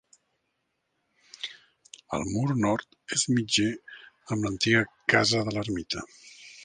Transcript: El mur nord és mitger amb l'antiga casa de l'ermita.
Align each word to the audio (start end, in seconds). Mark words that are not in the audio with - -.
El 2.17 2.25
mur 2.29 2.47
nord 2.63 2.97
és 3.17 3.27
mitger 3.35 3.69
amb 3.73 4.47
l'antiga 4.49 4.83
casa 5.17 5.45
de 5.51 5.55
l'ermita. 5.59 6.09